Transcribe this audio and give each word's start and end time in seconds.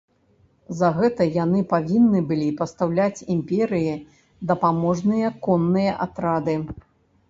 За 0.79 0.87
гэта 0.99 1.27
яны 1.43 1.61
павінны 1.75 2.23
былі 2.33 2.49
пастаўляць 2.63 3.25
імперыі 3.37 3.95
дапаможныя 4.53 5.27
конныя 5.49 5.99
атрады. 6.09 6.63